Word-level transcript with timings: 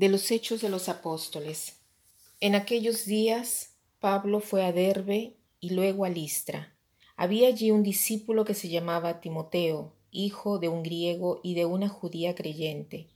De 0.00 0.08
los 0.08 0.30
Hechos 0.30 0.62
de 0.62 0.70
los 0.70 0.88
Apóstoles. 0.88 1.76
En 2.40 2.54
aquellos 2.54 3.04
días 3.04 3.74
Pablo 3.98 4.40
fue 4.40 4.64
a 4.64 4.72
Derbe 4.72 5.36
y 5.60 5.74
luego 5.74 6.06
a 6.06 6.08
Listra. 6.08 6.74
Había 7.18 7.48
allí 7.48 7.70
un 7.70 7.82
discípulo 7.82 8.46
que 8.46 8.54
se 8.54 8.70
llamaba 8.70 9.20
Timoteo, 9.20 9.92
hijo 10.10 10.58
de 10.58 10.68
un 10.68 10.82
griego 10.82 11.42
y 11.44 11.52
de 11.52 11.66
una 11.66 11.90
judía 11.90 12.34
creyente. 12.34 13.10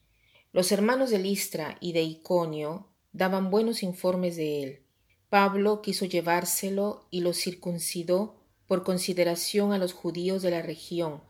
Los 0.52 0.72
hermanos 0.72 1.08
de 1.08 1.20
Listra 1.20 1.78
y 1.80 1.94
de 1.94 2.02
Iconio 2.02 2.90
daban 3.14 3.50
buenos 3.50 3.82
informes 3.82 4.36
de 4.36 4.62
él. 4.62 4.82
Pablo 5.30 5.80
quiso 5.80 6.04
llevárselo 6.04 7.06
y 7.10 7.22
lo 7.22 7.32
circuncidó 7.32 8.42
por 8.66 8.84
consideración 8.84 9.72
a 9.72 9.78
los 9.78 9.94
judíos 9.94 10.42
de 10.42 10.50
la 10.50 10.60
región, 10.60 11.22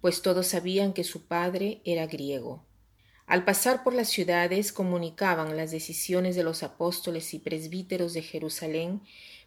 pues 0.00 0.22
todos 0.22 0.46
sabían 0.46 0.94
que 0.94 1.04
su 1.04 1.26
padre 1.26 1.82
era 1.84 2.06
griego. 2.06 2.64
Al 3.32 3.44
pasar 3.44 3.82
por 3.82 3.94
las 3.94 4.10
ciudades 4.10 4.74
comunicaban 4.74 5.56
las 5.56 5.70
decisiones 5.70 6.36
de 6.36 6.42
los 6.42 6.62
apóstoles 6.62 7.32
y 7.32 7.38
presbíteros 7.38 8.12
de 8.12 8.20
Jerusalén 8.20 9.00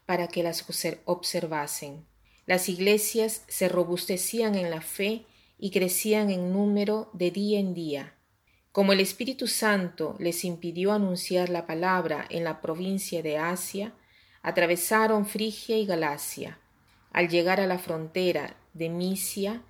para 0.07 0.27
que 0.27 0.41
las 0.41 0.65
observasen. 1.05 2.03
Las 2.47 2.67
iglesias 2.67 3.43
se 3.47 3.69
robustecían 3.69 4.55
en 4.55 4.71
la 4.71 4.81
fe 4.81 5.27
y 5.59 5.69
crecían 5.69 6.31
en 6.31 6.51
número 6.51 7.11
de 7.13 7.29
día 7.29 7.59
en 7.59 7.75
día. 7.75 8.15
Como 8.71 8.91
el 8.91 9.01
Espíritu 9.01 9.45
Santo 9.45 10.15
les 10.17 10.45
impidió 10.45 10.91
anunciar 10.91 11.49
la 11.49 11.67
palabra 11.67 12.25
en 12.31 12.43
la 12.43 12.61
provincia 12.61 13.21
de 13.21 13.37
Asia, 13.37 13.93
atravesaron 14.41 15.27
Frigia 15.27 15.77
y 15.77 15.85
Galacia. 15.85 16.57
Al 17.11 17.29
llegar 17.29 17.61
a 17.61 17.67
la 17.67 17.77
frontera 17.77 18.57
de 18.73 18.89
Misia, 18.89 19.61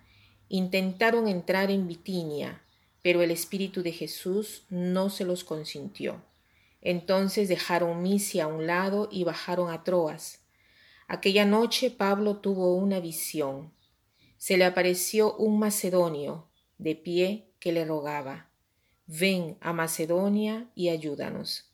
Intentaron 0.47 1.27
entrar 1.27 1.71
en 1.71 1.87
Bitinia, 1.87 2.61
pero 3.05 3.21
el 3.21 3.29
Espíritu 3.29 3.83
de 3.83 3.91
Jesús 3.91 4.65
no 4.71 5.11
se 5.11 5.25
los 5.25 5.43
consintió. 5.43 6.23
Entonces 6.81 7.47
dejaron 7.47 8.01
Misia 8.01 8.45
a 8.45 8.47
un 8.47 8.65
lado 8.65 9.09
y 9.11 9.23
bajaron 9.23 9.69
a 9.69 9.83
Troas. 9.83 10.43
Aquella 11.07 11.45
noche 11.45 11.91
Pablo 11.91 12.37
tuvo 12.37 12.73
una 12.73 12.99
visión. 12.99 13.71
Se 14.37 14.57
le 14.57 14.65
apareció 14.65 15.35
un 15.35 15.59
macedonio, 15.59 16.49
de 16.79 16.95
pie, 16.95 17.51
que 17.59 17.71
le 17.71 17.85
rogaba, 17.85 18.49
Ven 19.05 19.55
a 19.61 19.71
Macedonia 19.71 20.71
y 20.73 20.89
ayúdanos. 20.89 21.71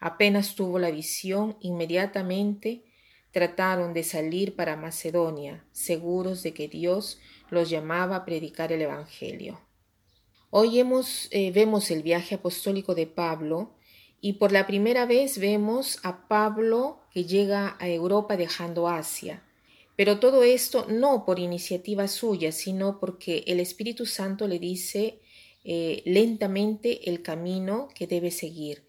Apenas 0.00 0.56
tuvo 0.56 0.80
la 0.80 0.90
visión, 0.90 1.58
inmediatamente 1.60 2.86
trataron 3.30 3.94
de 3.94 4.02
salir 4.02 4.56
para 4.56 4.74
Macedonia, 4.74 5.64
seguros 5.70 6.42
de 6.42 6.54
que 6.54 6.66
Dios 6.66 7.20
los 7.50 7.70
llamaba 7.70 8.16
a 8.16 8.24
predicar 8.24 8.72
el 8.72 8.82
Evangelio. 8.82 9.64
Hoy 10.50 10.80
eh, 11.30 11.50
vemos 11.50 11.90
el 11.90 12.02
viaje 12.02 12.36
apostólico 12.36 12.94
de 12.94 13.08
Pablo 13.08 13.74
y 14.20 14.34
por 14.34 14.52
la 14.52 14.66
primera 14.66 15.04
vez 15.04 15.38
vemos 15.38 15.98
a 16.04 16.28
Pablo 16.28 17.00
que 17.12 17.24
llega 17.24 17.76
a 17.80 17.88
Europa 17.88 18.36
dejando 18.36 18.86
Asia. 18.86 19.42
Pero 19.96 20.20
todo 20.20 20.44
esto 20.44 20.86
no 20.88 21.24
por 21.24 21.40
iniciativa 21.40 22.06
suya, 22.06 22.52
sino 22.52 23.00
porque 23.00 23.42
el 23.48 23.58
Espíritu 23.58 24.06
Santo 24.06 24.46
le 24.46 24.60
dice 24.60 25.20
eh, 25.64 26.02
lentamente 26.04 27.10
el 27.10 27.22
camino 27.22 27.88
que 27.92 28.06
debe 28.06 28.30
seguir. 28.30 28.84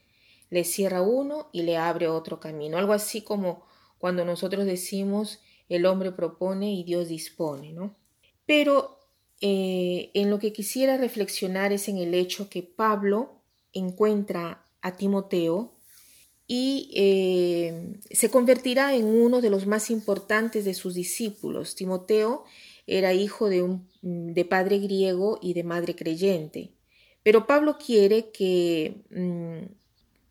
Le 0.51 0.63
cierra 0.63 1.01
uno 1.01 1.49
y 1.51 1.63
le 1.63 1.77
abre 1.77 2.07
otro 2.07 2.39
camino. 2.39 2.77
Algo 2.77 2.93
así 2.93 3.21
como 3.21 3.65
cuando 3.97 4.25
nosotros 4.25 4.65
decimos 4.65 5.41
el 5.69 5.87
hombre 5.87 6.11
propone 6.11 6.71
y 6.73 6.83
Dios 6.83 7.09
dispone, 7.09 7.73
¿no? 7.73 7.95
Pero 8.45 8.96
eh, 9.41 10.11
en 10.13 10.29
lo 10.29 10.39
que 10.39 10.53
quisiera 10.53 10.97
reflexionar 10.97 11.71
es 11.71 11.87
en 11.87 11.97
el 11.97 12.13
hecho 12.13 12.49
que 12.49 12.63
Pablo 12.63 13.41
encuentra 13.73 14.65
a 14.81 14.95
Timoteo 14.95 15.73
y 16.47 16.91
eh, 16.95 17.99
se 18.09 18.29
convertirá 18.29 18.95
en 18.95 19.05
uno 19.05 19.41
de 19.41 19.49
los 19.49 19.67
más 19.67 19.89
importantes 19.91 20.65
de 20.65 20.73
sus 20.73 20.93
discípulos. 20.93 21.75
Timoteo 21.75 22.45
era 22.87 23.13
hijo 23.13 23.49
de, 23.49 23.61
un, 23.61 23.89
de 24.01 24.45
padre 24.45 24.79
griego 24.79 25.39
y 25.41 25.53
de 25.53 25.63
madre 25.63 25.95
creyente. 25.95 26.71
Pero 27.21 27.45
Pablo 27.45 27.77
quiere 27.77 28.31
que 28.31 29.03
mm, 29.09 29.65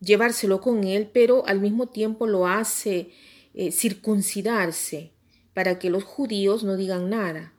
llevárselo 0.00 0.62
con 0.62 0.84
él, 0.84 1.10
pero 1.12 1.46
al 1.46 1.60
mismo 1.60 1.88
tiempo 1.88 2.26
lo 2.26 2.46
hace 2.46 3.10
eh, 3.52 3.70
circuncidarse 3.70 5.12
para 5.52 5.78
que 5.78 5.90
los 5.90 6.04
judíos 6.04 6.64
no 6.64 6.76
digan 6.76 7.10
nada. 7.10 7.52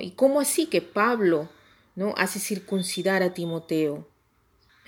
¿Y 0.00 0.12
cómo 0.12 0.40
así 0.40 0.66
que 0.66 0.80
Pablo 0.82 1.48
¿no? 1.96 2.14
hace 2.16 2.38
circuncidar 2.38 3.22
a 3.22 3.34
Timoteo? 3.34 4.06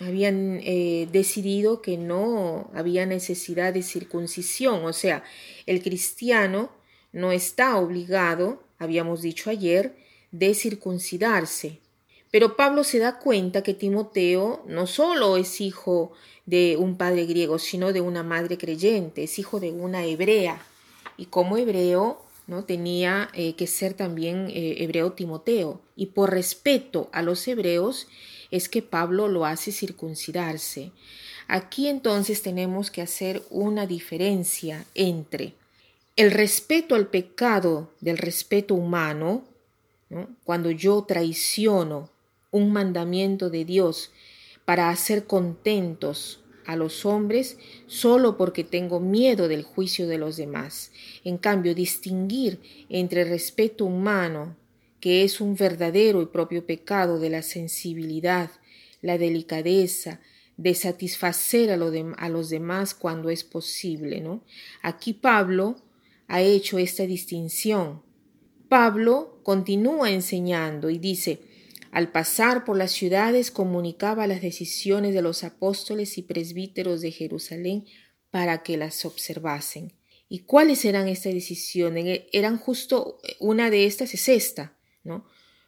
Habían 0.01 0.61
eh, 0.63 1.09
decidido 1.13 1.81
que 1.81 1.97
no 1.97 2.71
había 2.75 3.07
necesidad 3.07 3.73
de 3.73 3.83
circuncisión, 3.83 4.85
o 4.85 4.93
sea, 4.93 5.23
el 5.67 5.83
cristiano 5.83 6.71
no 7.13 7.31
está 7.31 7.77
obligado, 7.77 8.63
habíamos 8.79 9.23
dicho 9.23 9.51
ayer, 9.51 9.97
de 10.33 10.53
circuncidarse. 10.55 11.79
Pero 12.33 12.57
Pablo 12.57 12.83
se 12.83 12.99
da 12.99 13.21
cuenta 13.21 13.63
que 13.63 13.75
Timoteo 13.75 14.65
no 14.67 14.89
solo 14.89 15.37
es 15.37 15.61
hijo 15.61 16.13
de 16.47 16.77
un 16.77 16.97
padre 16.97 17.27
griego, 17.27 17.61
sino 17.61 17.93
de 17.93 18.01
una 18.01 18.25
madre 18.25 18.59
creyente, 18.59 19.23
es 19.23 19.39
hijo 19.39 19.61
de 19.61 19.71
una 19.71 20.05
hebrea. 20.05 20.61
Y 21.17 21.27
como 21.27 21.57
hebreo 21.57 22.24
Tenía 22.67 23.31
eh, 23.33 23.55
que 23.55 23.67
ser 23.67 23.95
también 23.95 24.49
eh, 24.51 24.77
hebreo 24.83 25.13
Timoteo. 25.13 25.81
Y 25.97 26.07
por 26.07 26.31
respeto 26.31 27.09
a 27.13 27.23
los 27.23 27.47
hebreos 27.49 28.07
es 28.51 28.69
que 28.69 28.83
Pablo 28.83 29.29
lo 29.29 29.47
hace 29.47 29.73
circuncidarse. 29.73 30.93
Aquí 31.49 31.89
entonces 31.89 32.43
tenemos 32.43 32.91
que 32.91 33.03
hacer 33.03 33.43
una 33.51 33.87
diferencia 33.87 34.85
entre 34.95 35.55
el 36.17 36.31
respeto 36.31 36.95
al 36.95 37.09
pecado 37.09 37.91
del 38.01 38.19
respeto 38.19 38.75
humano, 38.75 39.43
cuando 40.45 40.71
yo 40.71 41.03
traiciono 41.03 42.09
un 42.53 42.73
mandamiento 42.73 43.51
de 43.51 43.65
Dios 43.65 44.13
para 44.65 44.91
hacer 44.91 45.27
contentos 45.27 46.44
a 46.67 46.77
los 46.77 47.05
hombres 47.05 47.59
solo 47.87 48.37
porque 48.37 48.65
tengo 48.65 49.01
miedo 49.01 49.49
del 49.49 49.63
juicio 49.63 50.07
de 50.07 50.19
los 50.19 50.37
demás. 50.37 50.93
En 51.25 51.39
cambio, 51.39 51.75
distinguir 51.75 52.61
entre 52.89 53.25
respeto 53.25 53.85
humano, 53.85 54.57
que 55.01 55.25
es 55.25 55.41
un 55.41 55.55
verdadero 55.55 56.23
y 56.23 56.27
propio 56.27 56.67
pecado 56.67 57.19
de 57.19 57.31
la 57.31 57.43
sensibilidad, 57.43 58.51
la 59.03 59.19
delicadeza, 59.19 60.21
de 60.57 60.75
satisfacer 60.75 61.71
a, 61.71 61.75
a 61.75 62.29
los 62.29 62.49
demás 62.49 62.95
cuando 62.95 63.31
es 63.31 63.45
posible, 63.45 64.21
¿no? 64.21 64.45
Aquí 64.83 65.13
Pablo 65.13 65.77
ha 66.29 66.43
hecho 66.43 66.79
esta 66.79 67.05
distinción. 67.05 68.03
Pablo 68.69 69.41
continúa 69.43 70.11
enseñando 70.11 70.91
y 70.91 70.99
dice, 70.99 71.41
al 71.95 72.11
pasar 72.11 72.65
por 72.65 72.77
las 72.77 72.91
ciudades 72.91 73.53
comunicaba 73.53 74.27
las 74.27 74.43
decisiones 74.43 75.15
de 75.15 75.23
los 75.23 75.45
apóstoles 75.45 76.19
y 76.19 76.23
presbíteros 76.23 77.01
de 77.03 77.13
Jerusalén 77.13 77.87
para 78.33 78.65
que 78.65 78.77
las 78.77 79.05
observasen. 79.05 79.93
¿Y 80.29 80.41
cuáles 80.41 80.85
eran 80.85 81.07
estas 81.07 81.35
decisiones? 81.35 82.05
E, 82.05 82.27
eran 82.33 82.59
justo 82.59 83.21
eh, 83.23 83.37
una 83.39 83.71
de 83.71 83.87
estas 83.87 84.13
es 84.13 84.29
esta, 84.29 84.77
¿no? 85.05 85.25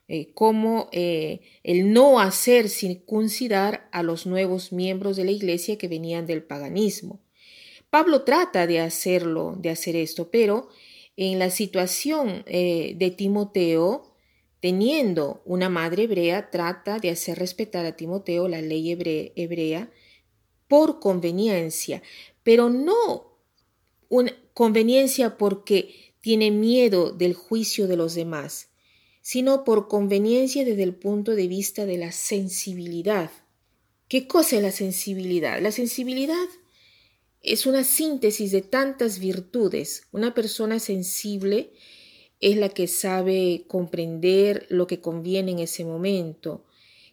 Eh, 0.08 0.32
como 0.34 0.88
eh, 0.90 1.42
el 1.62 1.92
no 1.92 2.18
hacer 2.18 2.70
circuncidar 2.70 3.88
a 3.92 4.02
los 4.02 4.26
nuevos 4.26 4.72
miembros 4.72 5.16
de 5.16 5.26
la 5.26 5.30
iglesia 5.30 5.78
que 5.78 5.86
venían 5.86 6.26
del 6.26 6.42
paganismo. 6.42 7.20
Pablo 7.88 8.22
trata 8.22 8.66
de 8.66 8.80
hacerlo, 8.80 9.54
de 9.56 9.70
hacer 9.70 9.94
esto, 9.94 10.28
pero 10.32 10.70
en 11.16 11.38
la 11.38 11.50
situación 11.50 12.44
de 12.46 13.14
Timoteo, 13.16 14.15
Teniendo 14.60 15.42
una 15.44 15.68
madre 15.68 16.04
hebrea, 16.04 16.50
trata 16.50 16.98
de 16.98 17.10
hacer 17.10 17.38
respetar 17.38 17.84
a 17.86 17.96
Timoteo 17.96 18.48
la 18.48 18.62
ley 18.62 18.90
hebrea 19.36 19.90
por 20.68 20.98
conveniencia, 20.98 22.02
pero 22.42 22.70
no 22.70 23.38
una 24.08 24.32
conveniencia 24.54 25.36
porque 25.36 26.14
tiene 26.20 26.50
miedo 26.50 27.12
del 27.12 27.34
juicio 27.34 27.86
de 27.86 27.96
los 27.96 28.14
demás, 28.14 28.70
sino 29.20 29.64
por 29.64 29.88
conveniencia 29.88 30.64
desde 30.64 30.82
el 30.82 30.94
punto 30.94 31.34
de 31.34 31.48
vista 31.48 31.86
de 31.86 31.98
la 31.98 32.12
sensibilidad. 32.12 33.30
¿Qué 34.08 34.26
cosa 34.26 34.56
es 34.56 34.62
la 34.62 34.72
sensibilidad? 34.72 35.60
La 35.60 35.72
sensibilidad 35.72 36.48
es 37.42 37.66
una 37.66 37.84
síntesis 37.84 38.50
de 38.50 38.62
tantas 38.62 39.18
virtudes. 39.18 40.06
Una 40.10 40.34
persona 40.34 40.78
sensible 40.80 41.72
es 42.40 42.56
la 42.56 42.68
que 42.68 42.86
sabe 42.86 43.64
comprender 43.66 44.66
lo 44.68 44.86
que 44.86 45.00
conviene 45.00 45.52
en 45.52 45.58
ese 45.60 45.84
momento, 45.84 46.64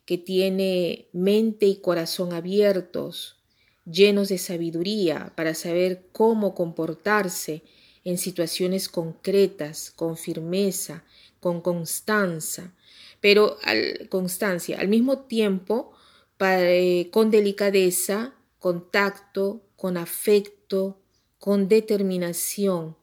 que 0.05 0.17
tiene 0.17 1.07
mente 1.13 1.65
y 1.65 1.77
corazón 1.77 2.33
abiertos, 2.33 3.37
llenos 3.85 4.29
de 4.29 4.37
sabiduría 4.37 5.33
para 5.35 5.53
saber 5.53 6.07
cómo 6.11 6.53
comportarse 6.55 7.63
en 8.03 8.17
situaciones 8.17 8.89
concretas, 8.89 9.91
con 9.91 10.17
firmeza, 10.17 11.03
con 11.39 11.61
constancia, 11.61 12.73
pero 13.21 13.57
al, 13.63 14.09
constancia, 14.09 14.79
al 14.79 14.89
mismo 14.89 15.19
tiempo 15.19 15.93
eh, 16.39 17.09
con 17.11 17.31
delicadeza, 17.31 18.33
con 18.59 18.91
tacto, 18.91 19.61
con 19.77 19.95
afecto, 19.95 20.99
con 21.39 21.69
determinación, 21.69 22.97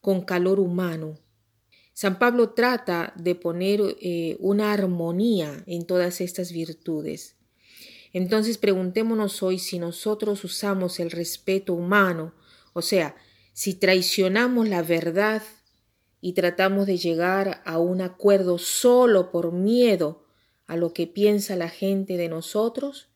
con 0.00 0.22
calor 0.22 0.58
humano. 0.58 1.18
San 2.02 2.18
Pablo 2.18 2.50
trata 2.50 3.12
de 3.14 3.36
poner 3.36 3.80
eh, 4.00 4.36
una 4.40 4.72
armonía 4.72 5.62
en 5.68 5.86
todas 5.86 6.20
estas 6.20 6.50
virtudes. 6.50 7.36
Entonces 8.12 8.58
preguntémonos 8.58 9.40
hoy 9.44 9.60
si 9.60 9.78
nosotros 9.78 10.42
usamos 10.42 10.98
el 10.98 11.12
respeto 11.12 11.74
humano, 11.74 12.34
o 12.72 12.82
sea, 12.82 13.14
si 13.52 13.74
traicionamos 13.74 14.68
la 14.68 14.82
verdad 14.82 15.44
y 16.20 16.32
tratamos 16.32 16.88
de 16.88 16.96
llegar 16.96 17.62
a 17.64 17.78
un 17.78 18.00
acuerdo 18.00 18.58
solo 18.58 19.30
por 19.30 19.52
miedo 19.52 20.24
a 20.66 20.74
lo 20.74 20.92
que 20.92 21.06
piensa 21.06 21.54
la 21.54 21.68
gente 21.68 22.16
de 22.16 22.28
nosotros, 22.28 23.10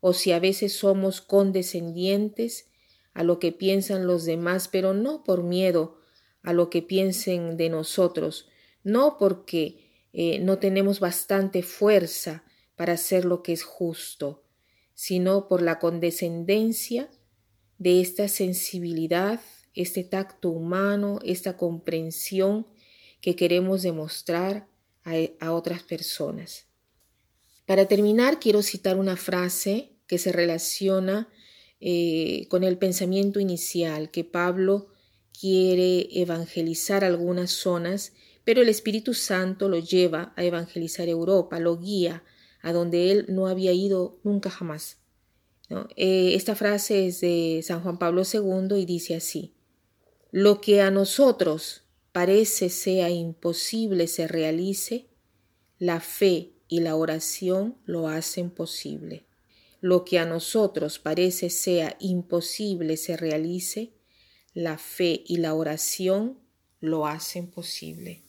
o 0.00 0.14
si 0.14 0.32
a 0.32 0.40
veces 0.40 0.72
somos 0.72 1.20
condescendientes 1.20 2.70
a 3.12 3.24
lo 3.24 3.38
que 3.38 3.52
piensan 3.52 4.06
los 4.06 4.24
demás, 4.24 4.68
pero 4.68 4.94
no 4.94 5.22
por 5.22 5.42
miedo 5.42 6.00
a 6.42 6.52
lo 6.52 6.70
que 6.70 6.82
piensen 6.82 7.56
de 7.56 7.68
nosotros, 7.68 8.48
no 8.82 9.16
porque 9.18 10.06
eh, 10.12 10.38
no 10.40 10.58
tenemos 10.58 11.00
bastante 11.00 11.62
fuerza 11.62 12.44
para 12.76 12.94
hacer 12.94 13.24
lo 13.24 13.42
que 13.42 13.52
es 13.52 13.62
justo, 13.62 14.44
sino 14.94 15.48
por 15.48 15.62
la 15.62 15.78
condescendencia 15.78 17.10
de 17.78 18.00
esta 18.00 18.28
sensibilidad, 18.28 19.40
este 19.74 20.04
tacto 20.04 20.50
humano, 20.50 21.18
esta 21.24 21.56
comprensión 21.56 22.66
que 23.20 23.36
queremos 23.36 23.82
demostrar 23.82 24.68
a, 25.04 25.52
otras 25.52 25.82
personas. 25.82 26.66
Para 27.66 27.86
terminar, 27.86 28.38
quiero 28.38 28.62
citar 28.62 28.96
una 28.98 29.16
frase 29.16 29.92
que 30.06 30.18
se 30.18 30.30
relaciona 30.30 31.28
eh, 31.80 32.46
con 32.48 32.64
el 32.64 32.78
pensamiento 32.78 33.40
inicial, 33.40 34.10
que 34.10 34.24
Pablo 34.24 34.88
quiere 35.38 36.08
evangelizar 36.20 37.04
algunas 37.04 37.50
zonas, 37.50 38.12
pero 38.44 38.62
el 38.62 38.68
Espíritu 38.68 39.14
Santo 39.14 39.68
lo 39.68 39.78
lleva 39.78 40.32
a 40.36 40.44
evangelizar 40.44 41.08
Europa, 41.08 41.58
lo 41.60 41.78
guía 41.78 42.22
a 42.60 42.72
donde 42.72 43.10
él 43.10 43.26
no 43.28 43.48
había 43.48 43.72
ido 43.72 44.18
nunca 44.22 44.50
jamás. 44.50 44.98
Eh, 45.96 46.34
esta 46.34 46.54
frase 46.54 47.06
es 47.06 47.20
de 47.20 47.60
San 47.62 47.82
Juan 47.82 47.98
Pablo 47.98 48.22
II 48.30 48.76
y 48.76 48.84
dice 48.84 49.14
así, 49.14 49.54
lo 50.30 50.60
que 50.60 50.80
a 50.80 50.90
nosotros 50.90 51.82
parece 52.12 52.68
sea 52.68 53.10
imposible 53.10 54.06
se 54.06 54.28
realice, 54.28 55.08
la 55.78 56.00
fe 56.00 56.52
y 56.68 56.80
la 56.80 56.94
oración 56.94 57.76
lo 57.84 58.08
hacen 58.08 58.50
posible. 58.50 59.24
Lo 59.80 60.04
que 60.04 60.18
a 60.18 60.24
nosotros 60.24 60.98
parece 60.98 61.50
sea 61.50 61.96
imposible 62.00 62.96
se 62.96 63.16
realice, 63.16 63.92
la 64.54 64.78
fe 64.78 65.22
y 65.26 65.38
la 65.38 65.54
oración 65.54 66.38
lo 66.80 67.06
hacen 67.06 67.46
posible. 67.50 68.22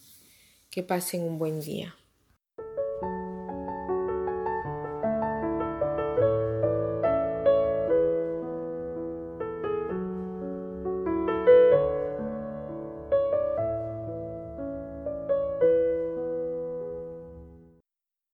Que 0.70 0.84
pasen 0.84 1.22
un 1.22 1.38
buen 1.38 1.62
día. 1.62 1.96